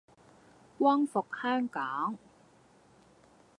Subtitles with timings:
[0.79, 2.17] 光復香港